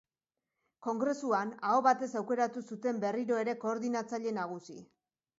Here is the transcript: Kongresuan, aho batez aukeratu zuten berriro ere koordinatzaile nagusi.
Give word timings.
Kongresuan, 0.85 1.51
aho 1.71 1.83
batez 1.87 2.09
aukeratu 2.21 2.63
zuten 2.75 3.01
berriro 3.03 3.37
ere 3.43 3.55
koordinatzaile 3.65 4.33
nagusi. 4.39 4.79